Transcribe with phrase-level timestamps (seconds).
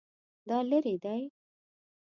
[0.47, 1.21] دا لیرې دی؟